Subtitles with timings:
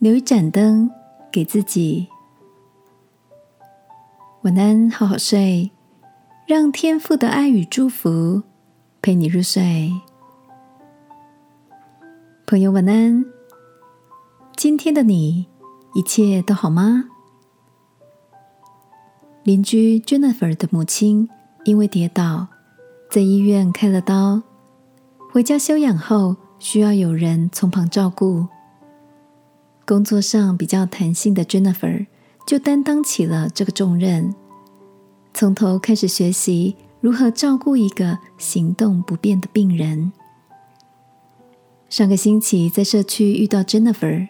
[0.00, 0.90] 留一盏灯
[1.30, 2.08] 给自己。
[4.44, 5.70] 晚安，好好睡，
[6.46, 8.42] 让天父的爱与祝福
[9.02, 9.92] 陪你入睡。
[12.46, 13.22] 朋友，晚安。
[14.56, 15.46] 今天的你
[15.92, 17.04] 一切都好吗？
[19.42, 21.28] 邻居 Jennifer 的母亲
[21.64, 22.46] 因为跌倒，
[23.10, 24.40] 在医院开了刀，
[25.30, 28.46] 回家休养后需要有人从旁照顾。
[29.90, 32.06] 工作上比较弹性的 Jennifer
[32.46, 34.32] 就担当起了这个重任，
[35.34, 40.12] 从头开始学习如何照顾一个行动不便的病人。
[41.88, 44.28] 上个星期在社区遇到 Jennifer，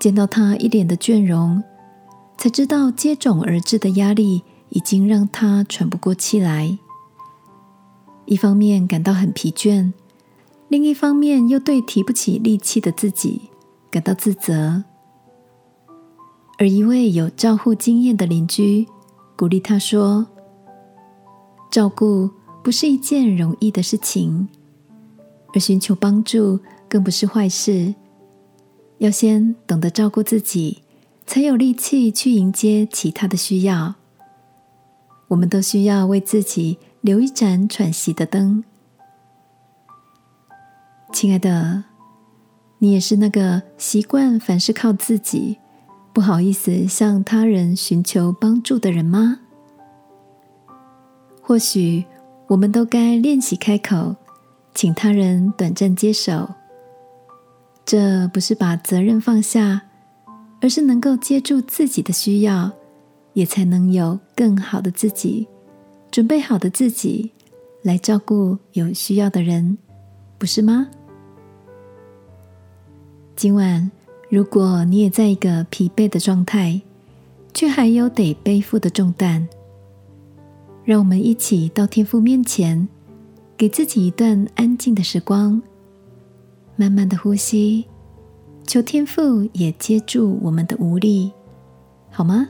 [0.00, 1.62] 见到她一脸的倦容，
[2.36, 6.76] 才知道接踵而至的压力已经让她喘不过气来。
[8.24, 9.92] 一方面感到很疲倦，
[10.66, 13.42] 另一方面又对提不起力气的自己。
[13.90, 14.84] 感到自责，
[16.58, 18.86] 而一位有照护经验的邻居
[19.34, 20.26] 鼓励他说
[21.72, 22.28] ：“照顾
[22.62, 24.46] 不是一件容易的事情，
[25.54, 27.94] 而寻求帮助更不是坏事。
[28.98, 30.82] 要先懂得照顾自己，
[31.24, 33.94] 才有力气去迎接其他的需要。
[35.28, 38.62] 我们都需要为自己留一盏喘息的灯，
[41.12, 41.84] 亲爱的。”
[42.78, 45.58] 你也是那个习惯凡事靠自己，
[46.12, 49.40] 不好意思向他人寻求帮助的人吗？
[51.42, 52.04] 或许
[52.46, 54.14] 我们都该练习开口，
[54.74, 56.48] 请他人短暂接手。
[57.84, 59.82] 这不是把责任放下，
[60.60, 62.70] 而是能够接住自己的需要，
[63.32, 65.48] 也才能有更好的自己，
[66.10, 67.32] 准备好的自己
[67.82, 69.78] 来照顾有需要的人，
[70.36, 70.88] 不是吗？
[73.38, 73.88] 今晚，
[74.28, 76.82] 如果你也在一个疲惫的状态，
[77.54, 79.46] 却还有得背负的重担，
[80.84, 82.88] 让我们一起到天父面前，
[83.56, 85.62] 给自己一段安静的时光，
[86.74, 87.86] 慢慢的呼吸，
[88.66, 91.30] 求天父也接住我们的无力，
[92.10, 92.48] 好吗？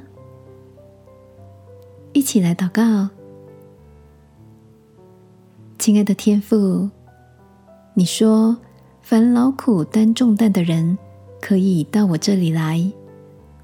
[2.15, 3.11] 一起来祷告，
[5.79, 6.89] 亲爱的天父，
[7.93, 8.57] 你说。
[9.09, 10.99] 凡劳苦担重担的人，
[11.41, 12.79] 可以到我这里来，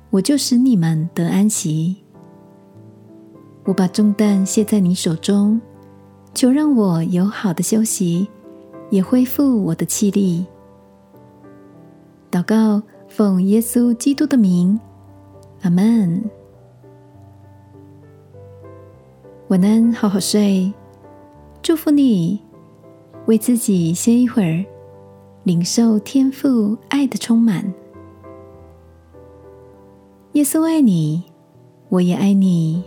[0.08, 1.94] 我就使你们得安息。
[3.66, 5.60] 我把重担卸在你手中，
[6.32, 8.26] 求让我有好的休息，
[8.88, 10.46] 也恢复我的气力。
[12.30, 14.80] 祷告，奉耶稣基督的名，
[15.60, 16.24] 阿门。
[19.48, 20.72] 晚安，好好睡，
[21.60, 22.40] 祝福你，
[23.26, 24.64] 为自己歇一会儿。
[25.44, 27.74] 领受天赋爱的充满，
[30.32, 31.24] 耶稣爱你，
[31.90, 32.82] 我也爱你。